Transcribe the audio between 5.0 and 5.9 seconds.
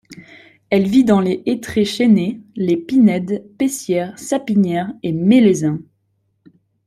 et mélèzin.